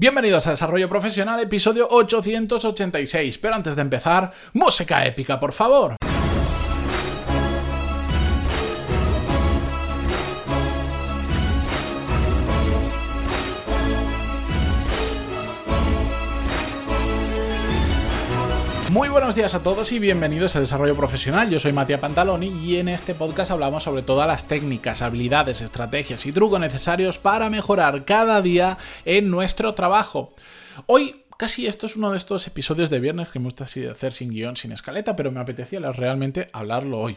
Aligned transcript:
Bienvenidos 0.00 0.46
a 0.46 0.52
Desarrollo 0.52 0.88
Profesional, 0.88 1.40
episodio 1.40 1.86
886. 1.90 3.36
Pero 3.36 3.54
antes 3.54 3.76
de 3.76 3.82
empezar, 3.82 4.32
música 4.54 5.04
épica, 5.04 5.38
por 5.38 5.52
favor. 5.52 5.96
Muy 18.90 19.08
buenos 19.08 19.36
días 19.36 19.54
a 19.54 19.62
todos 19.62 19.92
y 19.92 20.00
bienvenidos 20.00 20.56
a 20.56 20.60
Desarrollo 20.60 20.96
Profesional. 20.96 21.48
Yo 21.48 21.60
soy 21.60 21.72
Matías 21.72 22.00
Pantaloni 22.00 22.48
y 22.48 22.78
en 22.78 22.88
este 22.88 23.14
podcast 23.14 23.52
hablamos 23.52 23.84
sobre 23.84 24.02
todas 24.02 24.26
las 24.26 24.48
técnicas, 24.48 25.00
habilidades, 25.00 25.60
estrategias 25.60 26.26
y 26.26 26.32
trucos 26.32 26.58
necesarios 26.58 27.16
para 27.16 27.50
mejorar 27.50 28.04
cada 28.04 28.42
día 28.42 28.78
en 29.04 29.30
nuestro 29.30 29.74
trabajo. 29.74 30.34
Hoy 30.86 31.24
casi 31.36 31.68
esto 31.68 31.86
es 31.86 31.94
uno 31.94 32.10
de 32.10 32.16
estos 32.16 32.48
episodios 32.48 32.90
de 32.90 32.98
viernes 32.98 33.28
que 33.28 33.38
me 33.38 33.44
gusta 33.44 33.62
hacer 33.62 34.12
sin 34.12 34.30
guion, 34.30 34.56
sin 34.56 34.72
escaleta, 34.72 35.14
pero 35.14 35.30
me 35.30 35.38
apetecía 35.38 35.78
realmente 35.92 36.50
hablarlo 36.52 36.98
hoy. 36.98 37.16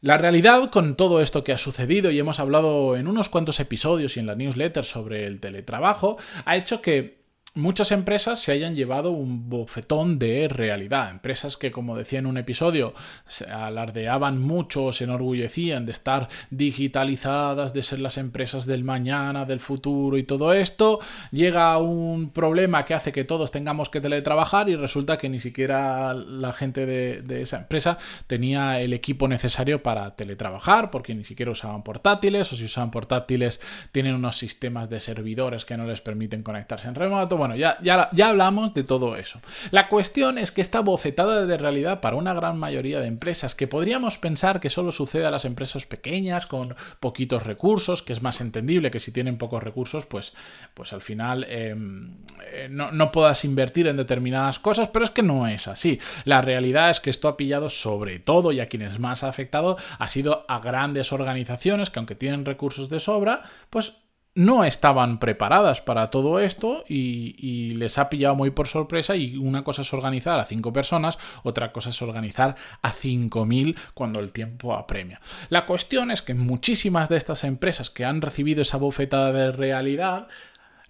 La 0.00 0.18
realidad 0.18 0.70
con 0.70 0.96
todo 0.96 1.20
esto 1.20 1.44
que 1.44 1.52
ha 1.52 1.58
sucedido 1.58 2.10
y 2.10 2.18
hemos 2.18 2.40
hablado 2.40 2.96
en 2.96 3.06
unos 3.06 3.28
cuantos 3.28 3.60
episodios 3.60 4.16
y 4.16 4.20
en 4.20 4.26
la 4.26 4.34
newsletter 4.34 4.84
sobre 4.84 5.26
el 5.26 5.38
teletrabajo 5.38 6.16
ha 6.44 6.56
hecho 6.56 6.82
que 6.82 7.25
muchas 7.56 7.90
empresas 7.90 8.38
se 8.38 8.52
hayan 8.52 8.76
llevado 8.76 9.10
un 9.10 9.48
bofetón 9.48 10.18
de 10.18 10.46
realidad. 10.48 11.10
Empresas 11.10 11.56
que, 11.56 11.72
como 11.72 11.96
decía 11.96 12.18
en 12.18 12.26
un 12.26 12.36
episodio, 12.36 12.94
se 13.26 13.46
alardeaban 13.46 14.40
mucho, 14.40 14.92
se 14.92 15.04
enorgullecían 15.04 15.86
de 15.86 15.92
estar 15.92 16.28
digitalizadas, 16.50 17.72
de 17.72 17.82
ser 17.82 17.98
las 18.00 18.18
empresas 18.18 18.66
del 18.66 18.84
mañana, 18.84 19.44
del 19.46 19.60
futuro 19.60 20.18
y 20.18 20.22
todo 20.22 20.52
esto. 20.52 21.00
Llega 21.32 21.78
un 21.78 22.30
problema 22.30 22.84
que 22.84 22.94
hace 22.94 23.10
que 23.10 23.24
todos 23.24 23.50
tengamos 23.50 23.88
que 23.88 24.00
teletrabajar 24.00 24.68
y 24.68 24.76
resulta 24.76 25.16
que 25.16 25.28
ni 25.28 25.40
siquiera 25.40 26.12
la 26.14 26.52
gente 26.52 26.86
de, 26.86 27.42
esa 27.42 27.58
empresa 27.58 27.98
tenía 28.26 28.80
el 28.80 28.92
equipo 28.92 29.28
necesario 29.28 29.82
para 29.82 30.14
teletrabajar 30.16 30.90
porque 30.90 31.14
ni 31.14 31.24
siquiera 31.24 31.52
usaban 31.52 31.82
portátiles 31.82 32.52
o 32.52 32.56
si 32.56 32.64
usaban 32.64 32.90
portátiles 32.90 33.60
tienen 33.92 34.14
unos 34.14 34.36
sistemas 34.36 34.88
de 34.88 35.00
servidores 35.00 35.64
que 35.64 35.76
no 35.76 35.86
les 35.86 36.00
permiten 36.00 36.42
conectarse 36.42 36.88
en 36.88 36.94
remoto 36.94 37.36
ya, 37.54 37.78
ya, 37.82 38.08
ya 38.12 38.28
hablamos 38.28 38.74
de 38.74 38.82
todo 38.82 39.16
eso. 39.16 39.40
La 39.70 39.88
cuestión 39.88 40.38
es 40.38 40.50
que 40.50 40.60
esta 40.60 40.80
bofetada 40.80 41.46
de 41.46 41.58
realidad 41.58 42.00
para 42.00 42.16
una 42.16 42.34
gran 42.34 42.58
mayoría 42.58 43.00
de 43.00 43.06
empresas, 43.06 43.54
que 43.54 43.68
podríamos 43.68 44.18
pensar 44.18 44.60
que 44.60 44.70
solo 44.70 44.90
sucede 44.90 45.26
a 45.26 45.30
las 45.30 45.44
empresas 45.44 45.86
pequeñas 45.86 46.46
con 46.46 46.74
poquitos 47.00 47.44
recursos, 47.44 48.02
que 48.02 48.12
es 48.12 48.22
más 48.22 48.40
entendible 48.40 48.90
que 48.90 49.00
si 49.00 49.12
tienen 49.12 49.38
pocos 49.38 49.62
recursos, 49.62 50.06
pues, 50.06 50.34
pues 50.74 50.92
al 50.92 51.02
final 51.02 51.44
em, 51.48 52.16
eh, 52.52 52.68
no, 52.70 52.90
no 52.90 53.12
puedas 53.12 53.44
invertir 53.44 53.86
en 53.86 53.96
determinadas 53.96 54.58
cosas, 54.58 54.88
pero 54.88 55.04
es 55.04 55.10
que 55.10 55.22
no 55.22 55.46
es 55.46 55.68
así. 55.68 56.00
La 56.24 56.40
realidad 56.40 56.90
es 56.90 57.00
que 57.00 57.10
esto 57.10 57.28
ha 57.28 57.36
pillado 57.36 57.70
sobre 57.70 58.18
todo 58.18 58.52
y 58.52 58.60
a 58.60 58.68
quienes 58.68 58.98
más 58.98 59.22
ha 59.22 59.28
afectado 59.28 59.76
ha 59.98 60.08
sido 60.08 60.44
a 60.48 60.58
grandes 60.60 61.12
organizaciones 61.12 61.90
que 61.90 61.98
aunque 61.98 62.14
tienen 62.14 62.44
recursos 62.44 62.88
de 62.88 63.00
sobra, 63.00 63.42
pues 63.70 63.94
no 64.36 64.64
estaban 64.64 65.18
preparadas 65.18 65.80
para 65.80 66.10
todo 66.10 66.38
esto 66.38 66.84
y, 66.88 67.74
les 67.76 67.98
ha 67.98 68.08
pillado 68.08 68.34
muy 68.34 68.50
por 68.50 68.68
sorpresa 68.68 69.16
y 69.16 69.36
una 69.36 69.64
cosa 69.64 69.82
es 69.82 69.92
organizar 69.92 70.38
a 70.38 70.44
cinco 70.44 70.72
personas, 70.72 71.18
otra 71.42 71.72
cosa 71.72 71.90
es 71.90 72.00
organizar 72.02 72.54
a 72.82 72.90
cinco 72.90 73.44
mil 73.44 73.76
cuando 73.94 74.20
el 74.20 74.32
tiempo 74.32 74.74
apremia. 74.74 75.20
La 75.48 75.66
cuestión 75.66 76.10
es 76.10 76.22
que 76.22 76.34
muchísimas 76.34 77.08
de 77.08 77.16
estas 77.16 77.44
empresas 77.44 77.90
que 77.90 78.04
han 78.04 78.20
recibido 78.20 78.62
esa 78.62 78.76
bofetada 78.76 79.32
de 79.32 79.52
realidad 79.52 80.28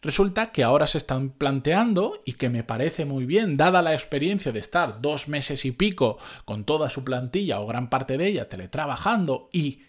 Resulta 0.03 0.53
que 0.53 0.63
ahora 0.63 0.87
se 0.87 0.99
están 0.99 1.31
planteando, 1.31 2.23
y 2.25 2.35
que 2.35 2.49
me 2.49 2.63
parece 2.63 3.05
muy 3.05 3.25
bien, 3.25 3.57
dada 3.57 3.83
la 3.83 3.95
experiencia 3.95 4.53
de 4.53 4.61
estar 4.61 5.01
dos 5.01 5.27
meses 5.27 5.65
y 5.65 5.73
pico 5.73 6.19
con 6.45 6.65
toda 6.65 6.91
su 6.91 7.03
plantilla 7.03 7.59
o 7.59 7.67
gran 7.67 7.89
parte 7.91 8.19
de 8.19 8.29
ella 8.29 8.49
teletrabajando 8.49 9.49
y 9.53 9.81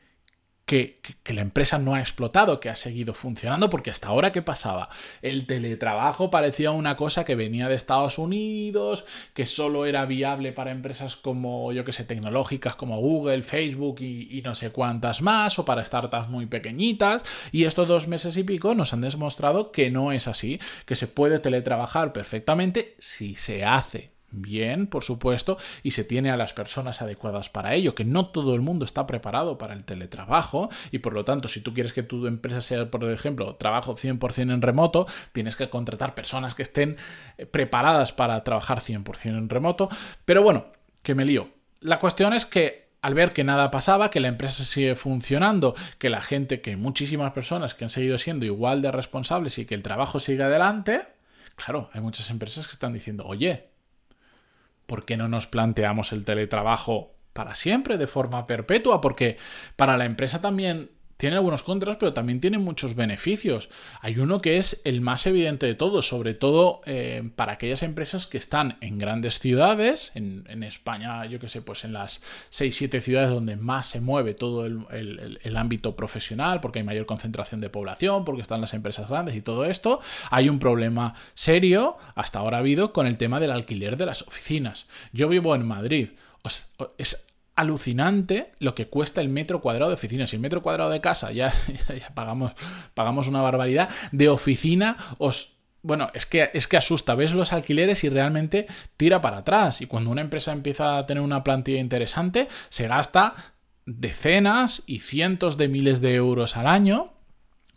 que, 0.67 0.99
la 1.33 1.41
empresa 1.41 1.79
no 1.79 1.95
ha 1.95 2.01
explotado, 2.01 2.59
que 2.59 2.69
ha 2.69 2.75
seguido 2.75 3.13
funcionando, 3.13 3.69
porque 3.69 3.89
hasta 3.89 4.09
ahora, 4.09 4.33
¿qué 4.33 4.41
pasaba? 4.41 4.89
El 5.21 5.47
teletrabajo 5.47 6.29
parecía 6.29 6.71
una 6.71 6.97
cosa 6.97 7.23
que 7.23 7.35
venía 7.35 7.69
de 7.69 7.75
Estados 7.75 8.17
Unidos, 8.17 9.05
que 9.33 9.45
solo 9.45 9.85
era 9.85 10.05
viable 10.05 10.51
para 10.51 10.71
empresas 10.71 11.15
como, 11.15 11.71
yo 11.71 11.85
que 11.85 11.93
sé, 11.93 12.03
tecnológicas 12.03 12.75
como 12.75 12.99
Google, 12.99 13.43
Facebook 13.43 14.01
y, 14.01 14.27
y 14.37 14.41
no 14.41 14.55
sé 14.55 14.71
cuántas 14.71 15.21
más, 15.21 15.57
o 15.57 15.63
para 15.63 15.85
startups 15.85 16.27
muy 16.27 16.47
pequeñitas, 16.47 17.21
y 17.53 17.63
estos 17.63 17.87
dos 17.87 18.09
meses 18.09 18.35
y 18.35 18.43
pico 18.43 18.75
nos 18.75 18.91
han 18.91 19.01
demostrado 19.01 19.71
que 19.71 19.89
no 19.89 20.11
es 20.11 20.27
así, 20.27 20.59
que 20.85 20.97
se 20.97 21.07
puede 21.07 21.39
teletrabajar 21.39 22.11
perfectamente 22.11 22.97
si 22.99 23.35
se 23.35 23.63
hace 23.63 24.16
bien, 24.31 24.87
por 24.87 25.03
supuesto, 25.03 25.57
y 25.83 25.91
se 25.91 26.03
tiene 26.03 26.31
a 26.31 26.37
las 26.37 26.53
personas 26.53 27.01
adecuadas 27.01 27.49
para 27.49 27.73
ello, 27.73 27.95
que 27.95 28.05
no 28.05 28.27
todo 28.27 28.55
el 28.55 28.61
mundo 28.61 28.85
está 28.85 29.07
preparado 29.07 29.57
para 29.57 29.73
el 29.73 29.85
teletrabajo 29.85 30.69
y 30.91 30.99
por 30.99 31.13
lo 31.13 31.23
tanto, 31.23 31.47
si 31.47 31.61
tú 31.61 31.73
quieres 31.73 31.93
que 31.93 32.03
tu 32.03 32.27
empresa 32.27 32.61
sea, 32.61 32.89
por 32.91 33.09
ejemplo, 33.09 33.55
trabajo 33.55 33.95
100% 33.95 34.53
en 34.53 34.61
remoto, 34.61 35.07
tienes 35.31 35.55
que 35.55 35.69
contratar 35.69 36.15
personas 36.15 36.55
que 36.55 36.63
estén 36.63 36.97
eh, 37.37 37.45
preparadas 37.45 38.11
para 38.11 38.43
trabajar 38.43 38.81
100% 38.81 39.25
en 39.25 39.49
remoto, 39.49 39.89
pero 40.25 40.43
bueno, 40.43 40.67
que 41.03 41.15
me 41.15 41.25
lío. 41.25 41.49
La 41.79 41.99
cuestión 41.99 42.33
es 42.33 42.45
que 42.45 42.87
al 43.01 43.13
ver 43.13 43.31
que 43.31 43.43
nada 43.43 43.71
pasaba, 43.71 44.09
que 44.09 44.19
la 44.19 44.27
empresa 44.27 44.63
sigue 44.63 44.95
funcionando, 44.95 45.75
que 45.99 46.09
la 46.09 46.21
gente, 46.21 46.61
que 46.61 46.75
muchísimas 46.75 47.31
personas 47.31 47.73
que 47.73 47.85
han 47.85 47.89
seguido 47.89 48.17
siendo 48.17 48.45
igual 48.45 48.81
de 48.81 48.91
responsables 48.91 49.57
y 49.59 49.65
que 49.65 49.75
el 49.75 49.83
trabajo 49.83 50.19
sigue 50.19 50.43
adelante, 50.43 51.03
claro, 51.55 51.89
hay 51.93 52.01
muchas 52.01 52.29
empresas 52.31 52.65
que 52.65 52.73
están 52.73 52.93
diciendo, 52.93 53.25
oye, 53.25 53.69
¿por 54.87 55.05
qué 55.05 55.17
no 55.17 55.27
nos 55.27 55.45
planteamos 55.45 56.11
el 56.11 56.25
teletrabajo 56.25 57.15
para 57.33 57.55
siempre, 57.55 57.99
de 57.99 58.07
forma 58.07 58.47
perpetua? 58.47 58.99
Porque 58.99 59.37
para 59.75 59.97
la 59.97 60.05
empresa 60.05 60.41
también 60.41 60.96
tiene 61.17 61.35
algunos 61.35 61.63
contras, 61.63 61.97
pero 61.97 62.13
también 62.13 62.39
tiene 62.39 62.59
muchos 62.59 62.95
beneficios. 62.95 63.69
Hay 64.01 64.19
uno 64.19 64.39
que 64.39 64.57
es 64.57 64.81
el 64.83 65.01
más 65.01 65.25
evidente 65.25 65.65
de 65.65 65.73
todos, 65.73 66.07
sobre 66.07 66.35
todo 66.35 66.81
eh, 66.85 67.29
para 67.35 67.53
aquellas 67.53 67.81
empresas 67.83 68.27
que 68.27 68.37
están 68.37 68.77
en 68.81 68.99
grandes 68.99 69.39
ciudades, 69.39 70.11
en, 70.13 70.37
España, 70.63 71.25
yo 71.25 71.39
que 71.39 71.49
sé, 71.49 71.61
pues 71.61 71.85
en 71.85 71.93
las 71.93 72.21
6-7 72.51 72.99
ciudades 72.99 73.29
donde 73.29 73.55
más 73.55 73.87
se 73.87 74.01
mueve 74.01 74.33
todo 74.33 74.65
el, 74.65 75.57
ámbito 75.57 75.95
profesional, 75.95 76.61
porque 76.61 76.79
hay 76.79 76.85
mayor 76.85 77.07
concentración 77.07 77.61
de 77.61 77.69
población, 77.69 78.25
porque 78.25 78.41
están 78.41 78.61
las 78.61 78.73
empresas 78.75 79.09
grandes 79.09 79.35
y 79.35 79.41
todo 79.41 79.65
esto. 79.65 80.01
Hay 80.29 80.49
un 80.49 80.59
problema 80.59 81.15
serio, 81.33 81.97
hasta 82.15 82.39
ahora 82.39 82.57
ha 82.57 82.59
habido, 82.59 82.93
con 82.93 83.07
el 83.07 83.17
tema 83.17 83.39
del 83.39 83.51
alquiler 83.51 83.97
de 83.97 84.05
las 84.05 84.21
oficinas. 84.21 84.87
Yo 85.13 85.29
vivo 85.29 85.55
en 85.55 85.65
Madrid. 85.65 86.09
es 86.97 87.27
alucinante 87.57 88.51
lo 88.59 88.75
que 88.75 88.87
cuesta 88.87 89.19
el 89.19 89.27
metro 89.27 89.59
cuadrado 89.59 89.89
de 89.89 89.95
oficina. 89.95 90.27
Si 90.27 90.37
el 90.37 90.41
metro 90.41 90.61
cuadrado 90.61 90.89
de 90.89 91.01
casa 91.01 91.31
ya, 91.33 91.53
pagamos, 92.13 92.53
pagamos 92.93 93.27
una 93.27 93.41
barbaridad, 93.41 93.89
de 94.13 94.29
oficina 94.29 94.95
os 95.17 95.57
bueno, 95.83 96.09
es 96.13 96.25
que, 96.25 96.49
es 96.53 96.67
que 96.67 96.75
asusta, 96.75 97.15
ves 97.15 97.31
los 97.31 97.53
alquileres 97.53 98.03
y 98.03 98.09
realmente 98.09 98.67
tira 98.97 99.21
para 99.21 99.37
atrás. 99.37 99.79
Y 99.79 99.87
cuando 99.87 100.09
una 100.09 100.21
empresa 100.21 100.51
empieza 100.51 100.97
a 100.97 101.05
tener 101.05 101.23
una 101.23 101.43
plantilla 101.43 101.79
interesante, 101.79 102.49
se 102.67 102.87
gasta 102.87 103.35
decenas 103.85 104.83
y 104.85 104.99
cientos 104.99 105.55
de 105.55 105.69
miles 105.69 106.01
de 106.01 106.15
euros 106.15 106.57
al 106.57 106.67
año 106.67 107.16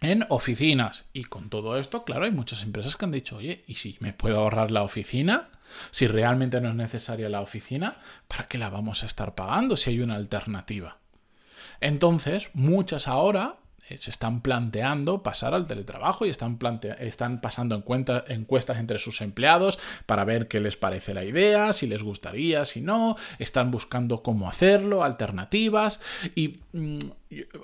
en 0.00 0.24
oficinas. 0.28 1.06
Y 1.12 1.24
con 1.24 1.50
todo 1.50 1.78
esto, 1.78 2.04
claro, 2.04 2.24
hay 2.24 2.30
muchas 2.30 2.62
empresas 2.62 2.96
que 2.96 3.04
han 3.04 3.12
dicho, 3.12 3.36
oye, 3.36 3.64
¿y 3.66 3.74
si 3.74 3.96
me 4.00 4.12
puedo 4.12 4.40
ahorrar 4.40 4.70
la 4.70 4.82
oficina? 4.82 5.48
Si 5.90 6.06
realmente 6.06 6.60
no 6.60 6.70
es 6.70 6.74
necesaria 6.74 7.28
la 7.28 7.40
oficina, 7.40 7.98
¿para 8.26 8.48
qué 8.48 8.58
la 8.58 8.70
vamos 8.70 9.02
a 9.02 9.06
estar 9.06 9.34
pagando 9.34 9.76
si 9.76 9.90
hay 9.90 10.00
una 10.00 10.16
alternativa? 10.16 10.98
Entonces, 11.80 12.50
muchas 12.54 13.08
ahora 13.08 13.59
se 13.98 14.10
están 14.10 14.40
planteando 14.40 15.22
pasar 15.22 15.54
al 15.54 15.66
teletrabajo 15.66 16.26
y 16.26 16.30
están, 16.30 16.58
están 16.98 17.40
pasando 17.40 17.82
encuestas 18.28 18.78
entre 18.78 18.98
sus 18.98 19.20
empleados 19.20 19.78
para 20.06 20.24
ver 20.24 20.48
qué 20.48 20.60
les 20.60 20.76
parece 20.76 21.14
la 21.14 21.24
idea, 21.24 21.72
si 21.72 21.86
les 21.86 22.02
gustaría, 22.02 22.64
si 22.64 22.80
no, 22.80 23.16
están 23.38 23.70
buscando 23.70 24.22
cómo 24.22 24.48
hacerlo, 24.48 25.04
alternativas 25.04 26.00
y 26.34 26.60
mm, 26.72 26.98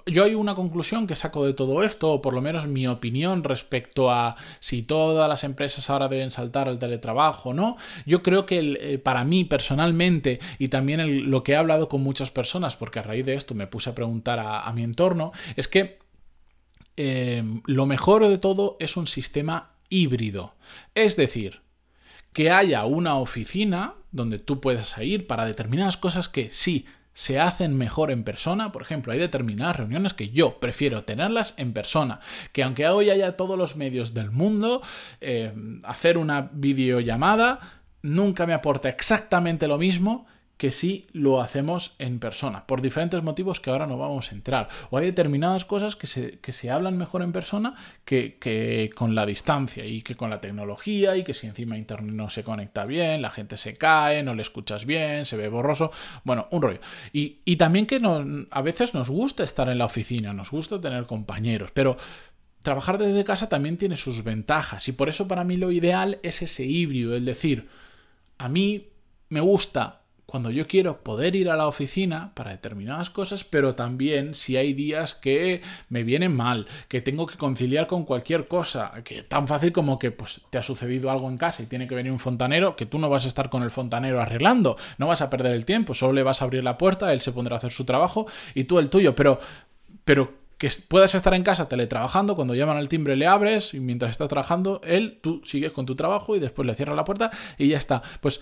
yo 0.07 0.23
hay 0.23 0.35
una 0.35 0.55
conclusión 0.55 1.09
que 1.09 1.17
saco 1.17 1.45
de 1.45 1.53
todo 1.53 1.83
esto, 1.83 2.13
o 2.13 2.23
por 2.23 2.35
lo 2.35 2.41
menos 2.41 2.69
mi 2.69 2.87
opinión 2.87 3.43
respecto 3.43 4.13
a 4.13 4.37
si 4.61 4.83
todas 4.83 5.29
las 5.29 5.43
empresas 5.43 5.91
ahora 5.91 6.07
deben 6.07 6.31
saltar 6.31 6.69
al 6.69 6.79
teletrabajo 6.79 7.51
o 7.51 7.55
no. 7.55 7.77
Yo 8.05 8.23
creo 8.23 8.47
que 8.47 8.77
eh, 8.81 8.99
para 8.99 9.25
mí 9.25 9.45
personalmente 9.45 10.39
y 10.61 10.69
también 10.69 11.31
lo 11.31 11.43
que 11.43 11.53
he 11.53 11.57
hablado 11.57 11.89
con 11.89 12.01
muchas 12.03 12.31
personas, 12.31 12.77
porque 12.77 13.01
a 13.01 13.03
raíz 13.03 13.27
de 13.27 13.35
esto 13.35 13.55
me 13.57 13.67
puse 13.67 13.91
a 13.91 13.95
preguntar 13.95 14.39
a 14.39 14.73
mi 14.73 14.85
entorno, 14.85 15.33
es 15.57 15.67
que 15.67 15.99
Em, 16.97 17.63
lo 17.67 17.87
mejor 17.87 18.27
de 18.27 18.39
todo 18.39 18.77
es 18.81 18.97
un 18.97 19.07
sistema 19.07 19.73
híbrido. 19.89 20.55
Es 20.95 21.17
decir, 21.17 21.61
que 22.33 22.51
haya 22.51 22.85
una 22.85 23.17
oficina 23.17 23.95
donde 24.13 24.39
tú 24.39 24.61
puedas 24.61 24.97
ir 24.99 25.27
para 25.27 25.45
determinadas 25.45 25.97
cosas 25.97 26.29
que 26.29 26.51
sí 26.53 26.87
se 27.13 27.41
hacen 27.41 27.77
mejor 27.77 28.11
en 28.11 28.25
persona. 28.25 28.73
Por 28.73 28.83
ejemplo, 28.83 29.13
hay 29.13 29.19
determinadas 29.19 29.77
reuniones 29.77 30.13
que 30.13 30.29
yo 30.29 30.61
prefiero 30.61 31.05
tenerlas 31.05 31.55
en 31.57 31.73
persona. 31.73 32.21
Que 32.53 32.63
aunque 32.63 32.87
hoy 32.89 33.09
haya 33.09 33.37
todos 33.37 33.59
los 33.59 33.77
medios 33.77 34.13
del 34.13 34.31
mundo, 34.31 34.83
eh, 35.21 35.55
hacer 35.85 36.19
una 36.19 36.51
videollamada 36.53 37.61
nunca 38.03 38.47
me 38.47 38.53
aporta 38.53 38.89
exactamente 38.89 39.67
lo 39.67 39.79
mismo 39.79 40.27
que 40.57 40.71
si 40.71 41.05
lo 41.13 41.43
hacemos 41.43 41.95
en 41.99 42.19
persona, 42.19 42.67
por 42.67 42.81
diferentes 42.81 43.23
motivos 43.23 43.61
que 43.61 43.71
ahora 43.71 43.87
no 43.87 43.99
vamos 43.99 44.33
a 44.33 44.35
entrar. 44.35 44.69
O 44.91 44.97
hay 44.97 45.07
determinadas 45.07 45.67
cosas 45.67 45.97
que 45.97 46.07
se, 46.07 46.39
que 46.39 46.53
se 46.53 46.71
hablan 46.71 46.97
mejor 46.97 47.23
en 47.23 47.33
persona 47.33 47.75
que, 48.05 48.39
que, 48.39 48.91
con 48.95 49.15
la 49.15 49.27
distancia 49.27 49.85
y 49.85 50.01
que 50.01 50.15
con 50.15 50.31
la 50.31 50.41
tecnología 50.41 51.17
y 51.17 51.25
que 51.25 51.35
si 51.35 51.47
encima 51.47 51.77
internet 51.77 52.15
no 52.15 52.31
se 52.31 52.43
conecta 52.43 52.87
bien, 52.87 53.21
la 53.21 53.31
gente 53.31 53.59
se 53.59 53.77
cae, 53.77 54.23
no 54.23 54.35
le 54.35 54.43
escuchas 54.43 54.87
bien, 54.87 55.27
se 55.27 55.37
ve 55.37 55.49
borroso, 55.49 55.91
bueno, 56.25 56.49
un 56.51 56.63
rollo. 56.63 56.81
Y, 57.13 57.41
y 57.45 57.57
también 57.57 57.87
que 57.87 58.01
a 58.51 58.63
veces 58.63 58.95
nos 58.95 59.11
gusta 59.11 59.45
estar 59.45 59.69
en 59.69 59.79
la 59.79 59.85
oficina, 59.85 60.33
nos 60.33 60.51
gusta 60.51 60.81
tener 60.81 61.05
compañeros, 61.05 61.71
pero 61.75 61.99
trabajar 62.63 62.99
desde 62.99 63.25
casa 63.25 63.49
también 63.49 63.77
tiene 63.77 63.97
sus 63.97 64.25
ventajas 64.25 64.89
y 64.89 64.93
por 64.93 65.09
eso 65.09 65.29
para 65.29 65.45
mí 65.45 65.57
lo 65.57 65.71
ideal 65.71 66.19
es 66.23 66.43
ese 66.43 66.65
híbrido, 66.65 67.15
el 67.15 67.25
decir, 67.25 67.69
a 68.39 68.49
mí 68.49 68.89
me 69.29 69.41
gusta 69.41 70.06
cuando 70.27 70.51
yo 70.51 70.67
quiero 70.67 71.03
poder 71.03 71.37
ir 71.37 71.49
a 71.49 71.57
la 71.57 71.69
oficina 71.69 72.33
para 72.35 72.51
determinadas 72.51 73.11
cosas, 73.11 73.45
pero 73.45 73.77
también 73.77 74.35
si 74.35 74.57
hay 74.57 74.75
días 74.75 75.15
que 75.15 75.63
me 75.89 76.03
vienen 76.03 76.35
mal, 76.35 76.67
que 76.89 77.01
tengo 77.01 77.27
que 77.27 77.39
conciliar 77.39 77.87
con 77.87 78.05
cualquier 78.05 78.49
cosa, 78.49 78.93
que 79.05 79.23
tan 79.23 79.47
fácil 79.47 79.73
como 79.73 79.99
que 79.99 80.11
pues 80.11 80.43
te 80.51 80.59
ha 80.59 80.63
sucedido 80.65 81.11
algo 81.11 81.29
en 81.29 81.39
casa 81.39 81.63
y 81.63 81.67
tiene 81.67 81.87
que 81.87 81.95
venir 81.95 82.11
un 82.11 82.19
fontanero, 82.19 82.75
que 82.75 82.87
tú 82.87 82.99
no 82.99 83.09
vas 83.09 83.25
a 83.25 83.29
estar 83.29 83.49
con 83.49 83.63
el 83.63 83.71
fontanero 83.71 84.21
arreglando, 84.21 84.77
no 84.99 85.07
vas 85.07 85.23
a 85.23 85.31
perder 85.31 85.55
el 85.55 85.65
tiempo, 85.65 85.95
solo 85.95 86.13
le 86.13 86.25
vas 86.25 86.43
a 86.43 86.45
abrir 86.45 86.65
la 86.65 86.77
puerta, 86.77 87.13
él 87.13 87.21
se 87.21 87.33
pondrá 87.33 87.55
a 87.55 87.59
hacer 87.59 87.73
su 87.73 87.85
trabajo 87.85 88.27
y 88.55 88.65
tú 88.65 88.79
el 88.81 88.91
tuyo, 88.91 89.15
pero 89.15 89.39
pero 90.05 90.47
que 90.59 90.71
puedas 90.89 91.15
estar 91.15 91.35
en 91.35 91.43
casa 91.43 91.69
teletrabajando, 91.69 92.35
cuando 92.35 92.55
llaman 92.55 92.79
al 92.79 92.89
timbre 92.89 93.17
le 93.17 93.27
abres 93.27 93.75
y 93.75 93.81
mientras 93.81 94.13
estás 94.13 94.29
trabajando, 94.29 94.81
él, 94.85 95.19
tú 95.23 95.43
sigues 95.45 95.73
con 95.73 95.85
tu 95.85 95.97
trabajo 95.97 96.35
y 96.35 96.39
después 96.39 96.67
le 96.67 96.75
cierras 96.75 96.97
la 96.97 97.05
puerta 97.05 97.31
y 97.59 97.69
ya 97.69 97.77
está. 97.77 98.03
Pues 98.21 98.41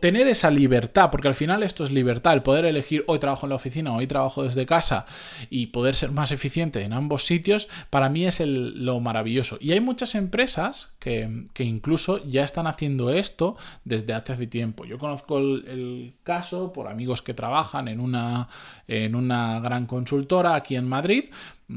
tener 0.00 0.26
esa 0.26 0.50
libertad, 0.50 1.10
porque 1.10 1.28
al 1.28 1.34
final 1.34 1.62
esto 1.62 1.84
es 1.84 1.90
libertad, 1.90 2.34
el 2.34 2.42
poder 2.42 2.66
elegir 2.66 3.02
hoy 3.06 3.18
trabajo 3.18 3.46
en 3.46 3.50
la 3.50 3.56
oficina, 3.56 3.94
hoy 3.94 4.06
trabajo 4.06 4.42
desde 4.42 4.66
casa 4.66 5.06
y 5.48 5.68
poder 5.68 5.94
ser 5.94 6.10
más 6.10 6.32
eficiente 6.32 6.82
en 6.82 6.92
ambos 6.92 7.24
sitios, 7.24 7.68
para 7.88 8.10
mí 8.10 8.26
es 8.26 8.40
lo 8.40 9.00
maravilloso. 9.00 9.56
Y 9.60 9.72
hay 9.72 9.80
muchas 9.80 10.14
empresas 10.14 10.92
que, 10.98 11.46
incluso 11.58 12.22
ya 12.26 12.44
están 12.44 12.66
haciendo 12.66 13.10
esto 13.10 13.56
desde 13.84 14.12
hace 14.12 14.46
tiempo. 14.46 14.84
Yo 14.84 14.98
conozco 14.98 15.38
el, 15.38 16.14
caso 16.24 16.72
por 16.72 16.88
amigos 16.88 17.22
que 17.22 17.34
trabajan 17.34 17.88
en 17.88 18.00
una, 18.00 18.48
en 18.86 19.14
una 19.14 19.60
gran 19.60 19.86
consultora 19.86 20.54
aquí 20.54 20.76
en 20.76 20.88
Madrid, 20.88 21.24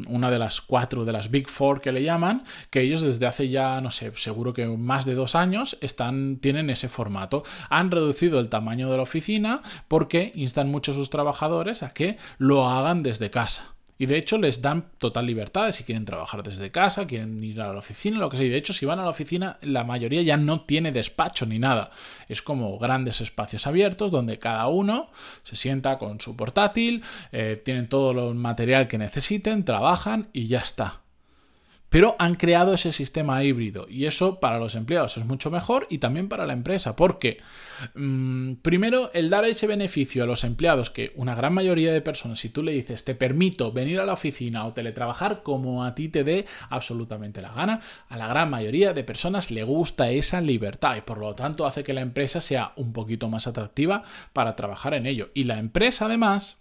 una 0.07 0.29
de 0.31 0.39
las 0.39 0.61
cuatro 0.61 1.05
de 1.05 1.13
las 1.13 1.31
Big 1.31 1.47
Four 1.47 1.81
que 1.81 1.91
le 1.91 2.03
llaman, 2.03 2.43
que 2.69 2.81
ellos 2.81 3.01
desde 3.01 3.25
hace 3.25 3.49
ya, 3.49 3.79
no 3.81 3.91
sé, 3.91 4.11
seguro 4.17 4.53
que 4.53 4.67
más 4.67 5.05
de 5.05 5.15
dos 5.15 5.35
años 5.35 5.77
están, 5.81 6.37
tienen 6.37 6.69
ese 6.69 6.89
formato. 6.89 7.43
Han 7.69 7.91
reducido 7.91 8.39
el 8.39 8.49
tamaño 8.49 8.89
de 8.89 8.97
la 8.97 9.03
oficina 9.03 9.61
porque 9.87 10.31
instan 10.35 10.69
mucho 10.69 10.91
a 10.91 10.95
sus 10.95 11.09
trabajadores 11.09 11.83
a 11.83 11.89
que 11.91 12.17
lo 12.37 12.67
hagan 12.67 13.03
desde 13.03 13.29
casa. 13.29 13.76
Y 13.97 14.05
de 14.05 14.17
hecho 14.17 14.37
les 14.37 14.61
dan 14.61 14.89
total 14.97 15.25
libertad 15.25 15.71
si 15.71 15.83
quieren 15.83 16.05
trabajar 16.05 16.43
desde 16.43 16.71
casa, 16.71 17.07
quieren 17.07 17.43
ir 17.43 17.61
a 17.61 17.73
la 17.73 17.79
oficina, 17.79 18.19
lo 18.19 18.29
que 18.29 18.37
sea. 18.37 18.45
Y 18.45 18.49
de 18.49 18.57
hecho 18.57 18.73
si 18.73 18.85
van 18.85 18.99
a 18.99 19.03
la 19.03 19.09
oficina 19.09 19.57
la 19.61 19.83
mayoría 19.83 20.21
ya 20.21 20.37
no 20.37 20.61
tiene 20.61 20.91
despacho 20.91 21.45
ni 21.45 21.59
nada. 21.59 21.91
Es 22.27 22.41
como 22.41 22.77
grandes 22.77 23.21
espacios 23.21 23.65
abiertos 23.67 24.11
donde 24.11 24.39
cada 24.39 24.67
uno 24.67 25.09
se 25.43 25.55
sienta 25.55 25.97
con 25.97 26.21
su 26.21 26.35
portátil, 26.35 27.03
eh, 27.31 27.61
tienen 27.63 27.87
todo 27.87 28.29
el 28.29 28.35
material 28.35 28.87
que 28.87 28.97
necesiten, 28.97 29.65
trabajan 29.65 30.29
y 30.33 30.47
ya 30.47 30.59
está. 30.59 31.01
Pero 31.89 32.15
han 32.19 32.35
creado 32.35 32.73
ese 32.73 32.91
sistema 32.91 33.43
híbrido 33.43 33.87
y 33.89 34.05
eso 34.05 34.39
para 34.41 34.59
los 34.59 34.75
empleados 34.75 35.17
es 35.17 35.25
mucho 35.25 35.49
mejor 35.49 35.87
y 35.89 35.99
también 35.99 36.27
para 36.27 36.45
la 36.45 36.53
empresa, 36.53 36.95
porque 36.97 37.39
mm, 37.95 38.55
primero 38.55 39.09
el 39.13 39.29
dar 39.29 39.45
ese 39.45 39.67
beneficio 39.67 40.23
a 40.23 40.27
los 40.27 40.43
empleados, 40.43 40.89
que 40.89 41.13
una 41.15 41.33
gran 41.33 41.53
mayoría 41.53 41.93
de 41.93 42.01
personas, 42.01 42.39
si 42.39 42.49
tú 42.49 42.61
le 42.61 42.73
dices 42.73 43.05
te 43.05 43.15
permito 43.15 43.71
venir 43.71 43.99
a 43.99 44.05
la 44.05 44.13
oficina 44.13 44.65
o 44.65 44.73
teletrabajar 44.73 45.43
como 45.43 45.85
a 45.85 45.95
ti 45.95 46.09
te 46.09 46.25
dé 46.25 46.45
absolutamente 46.69 47.41
la 47.41 47.53
gana, 47.53 47.79
a 48.09 48.17
la 48.17 48.27
gran 48.27 48.49
mayoría 48.49 48.93
de 48.93 49.05
personas 49.05 49.49
le 49.49 49.63
gusta 49.63 50.09
esa 50.09 50.41
libertad 50.41 50.97
y 50.97 51.01
por 51.01 51.19
lo 51.19 51.35
tanto 51.35 51.65
hace 51.65 51.83
que 51.83 51.93
la 51.93 52.01
empresa 52.01 52.41
sea 52.41 52.73
un 52.75 52.91
poquito 52.91 53.29
más 53.29 53.47
atractiva 53.47 54.03
para 54.33 54.55
trabajar 54.55 54.93
en 54.93 55.05
ello. 55.05 55.29
Y 55.33 55.45
la 55.45 55.57
empresa 55.57 56.05
además 56.05 56.57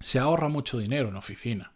se 0.00 0.18
ahorra 0.18 0.48
mucho 0.48 0.78
dinero 0.78 1.08
en 1.08 1.16
oficina 1.16 1.72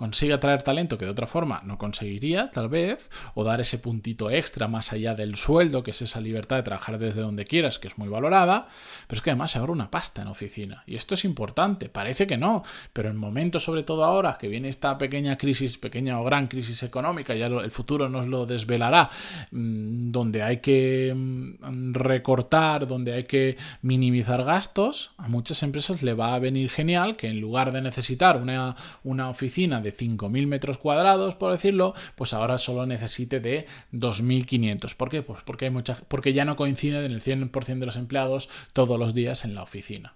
consigue 0.00 0.32
atraer 0.32 0.62
talento 0.62 0.96
que 0.96 1.04
de 1.04 1.10
otra 1.10 1.26
forma 1.26 1.60
no 1.66 1.76
conseguiría, 1.76 2.50
tal 2.50 2.70
vez, 2.70 3.10
o 3.34 3.44
dar 3.44 3.60
ese 3.60 3.76
puntito 3.76 4.30
extra 4.30 4.66
más 4.66 4.94
allá 4.94 5.14
del 5.14 5.36
sueldo, 5.36 5.82
que 5.82 5.90
es 5.90 6.00
esa 6.00 6.22
libertad 6.22 6.56
de 6.56 6.62
trabajar 6.62 6.98
desde 6.98 7.20
donde 7.20 7.44
quieras, 7.44 7.78
que 7.78 7.88
es 7.88 7.98
muy 7.98 8.08
valorada, 8.08 8.68
pero 9.06 9.18
es 9.18 9.22
que 9.22 9.28
además 9.28 9.50
se 9.50 9.58
ahorra 9.58 9.74
una 9.74 9.90
pasta 9.90 10.22
en 10.22 10.28
oficina. 10.28 10.84
Y 10.86 10.94
esto 10.94 11.12
es 11.12 11.26
importante, 11.26 11.90
parece 11.90 12.26
que 12.26 12.38
no, 12.38 12.62
pero 12.94 13.10
en 13.10 13.18
momentos, 13.18 13.62
sobre 13.62 13.82
todo 13.82 14.02
ahora, 14.04 14.38
que 14.40 14.48
viene 14.48 14.68
esta 14.68 14.96
pequeña 14.96 15.36
crisis, 15.36 15.76
pequeña 15.76 16.18
o 16.18 16.24
gran 16.24 16.48
crisis 16.48 16.82
económica, 16.82 17.34
ya 17.34 17.48
el 17.48 17.70
futuro 17.70 18.08
nos 18.08 18.26
lo 18.26 18.46
desvelará, 18.46 19.10
mm, 19.50 20.12
donde 20.12 20.42
hay 20.42 20.60
que 20.60 21.12
mm, 21.14 21.92
recortar, 21.92 22.86
donde 22.86 23.12
hay 23.12 23.24
que 23.24 23.58
minimizar 23.82 24.44
gastos, 24.44 25.10
a 25.18 25.28
muchas 25.28 25.62
empresas 25.62 26.02
le 26.02 26.14
va 26.14 26.34
a 26.34 26.38
venir 26.38 26.70
genial 26.70 27.16
que 27.16 27.26
en 27.26 27.38
lugar 27.38 27.70
de 27.70 27.82
necesitar 27.82 28.40
una, 28.40 28.76
una 29.04 29.28
oficina 29.28 29.82
de 29.82 29.89
5.000 29.96 30.46
metros 30.46 30.78
cuadrados, 30.78 31.34
por 31.34 31.52
decirlo, 31.52 31.94
pues 32.14 32.32
ahora 32.32 32.58
solo 32.58 32.86
necesite 32.86 33.40
de 33.40 33.66
2.500. 33.92 34.94
¿Por 34.96 35.10
qué? 35.10 35.22
Pues 35.22 35.42
porque, 35.44 35.66
hay 35.66 35.70
mucha, 35.70 35.98
porque 36.08 36.32
ya 36.32 36.44
no 36.44 36.56
coinciden 36.56 37.04
en 37.04 37.12
el 37.12 37.22
100% 37.22 37.78
de 37.78 37.86
los 37.86 37.96
empleados 37.96 38.48
todos 38.72 38.98
los 38.98 39.14
días 39.14 39.44
en 39.44 39.54
la 39.54 39.62
oficina. 39.62 40.14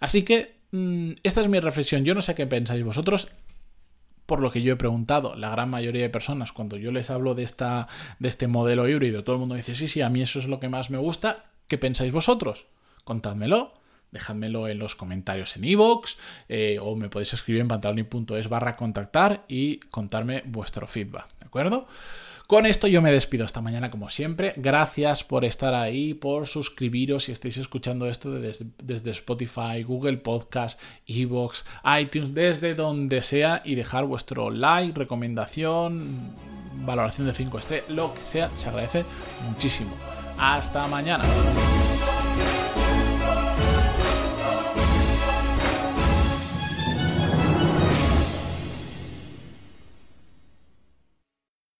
Así 0.00 0.22
que 0.22 0.56
mm, 0.72 1.12
esta 1.22 1.40
es 1.40 1.48
mi 1.48 1.60
reflexión. 1.60 2.04
Yo 2.04 2.14
no 2.14 2.22
sé 2.22 2.34
qué 2.34 2.46
pensáis 2.46 2.84
vosotros 2.84 3.28
por 4.26 4.40
lo 4.40 4.50
que 4.50 4.62
yo 4.62 4.72
he 4.72 4.76
preguntado, 4.76 5.34
la 5.36 5.50
gran 5.50 5.68
mayoría 5.68 6.00
de 6.00 6.08
personas, 6.08 6.52
cuando 6.52 6.78
yo 6.78 6.92
les 6.92 7.10
hablo 7.10 7.34
de, 7.34 7.42
esta, 7.42 7.88
de 8.18 8.28
este 8.28 8.48
modelo 8.48 8.88
híbrido, 8.88 9.22
todo 9.22 9.36
el 9.36 9.40
mundo 9.40 9.54
dice, 9.54 9.74
sí, 9.74 9.86
sí, 9.86 10.00
a 10.00 10.08
mí 10.08 10.22
eso 10.22 10.38
es 10.38 10.46
lo 10.46 10.60
que 10.60 10.70
más 10.70 10.88
me 10.88 10.96
gusta. 10.96 11.44
¿Qué 11.68 11.76
pensáis 11.76 12.10
vosotros? 12.10 12.64
Contádmelo 13.04 13.74
dejadmelo 14.14 14.68
en 14.68 14.78
los 14.78 14.96
comentarios 14.96 15.56
en 15.56 15.64
iVoox 15.64 16.16
eh, 16.48 16.78
o 16.80 16.96
me 16.96 17.10
podéis 17.10 17.34
escribir 17.34 17.60
en 17.60 17.68
pantaloni.es 17.68 18.48
barra 18.48 18.76
contactar 18.76 19.44
y 19.48 19.80
contarme 19.90 20.42
vuestro 20.46 20.86
feedback, 20.86 21.28
¿de 21.40 21.46
acuerdo? 21.46 21.86
Con 22.46 22.66
esto 22.66 22.86
yo 22.86 23.00
me 23.00 23.10
despido 23.10 23.46
esta 23.46 23.62
mañana 23.62 23.90
como 23.90 24.10
siempre. 24.10 24.52
Gracias 24.56 25.24
por 25.24 25.46
estar 25.46 25.74
ahí, 25.74 26.12
por 26.12 26.46
suscribiros 26.46 27.24
si 27.24 27.32
estáis 27.32 27.56
escuchando 27.56 28.06
esto 28.06 28.30
desde, 28.32 28.66
desde 28.82 29.12
Spotify, 29.12 29.82
Google 29.82 30.18
Podcast, 30.18 30.78
Evox, 31.06 31.64
iTunes, 31.98 32.34
desde 32.34 32.74
donde 32.74 33.22
sea 33.22 33.62
y 33.64 33.76
dejar 33.76 34.04
vuestro 34.04 34.50
like, 34.50 34.98
recomendación, 34.98 36.34
valoración 36.84 37.26
de 37.26 37.32
5 37.32 37.58
estrellas, 37.58 37.88
lo 37.88 38.12
que 38.12 38.22
sea, 38.22 38.50
se 38.56 38.68
agradece 38.68 39.04
muchísimo. 39.48 39.94
Hasta 40.38 40.86
mañana. 40.86 41.24